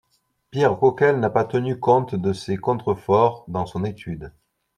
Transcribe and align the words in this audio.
Pierre 0.49 0.79
Coquelle 0.79 1.19
n'a 1.19 1.29
pas 1.29 1.45
tenu 1.45 1.79
compte 1.79 2.15
de 2.15 2.33
ces 2.33 2.57
contreforts 2.57 3.45
dans 3.47 3.67
son 3.67 3.83
étude. 3.85 4.33